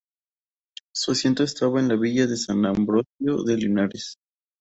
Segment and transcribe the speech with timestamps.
[0.95, 4.17] Su asiento estaba en la Villa de San Ambrosio de Linares.